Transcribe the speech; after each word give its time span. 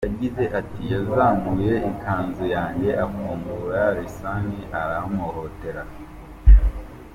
Yagize 0.07 0.43
ati 0.59 0.81
“Yazamuye 0.93 1.71
ikanzu 1.91 2.45
yanjye 2.55 2.89
afungura 3.05 3.81
lisani 3.97 4.57
arampohohotera. 4.81 5.81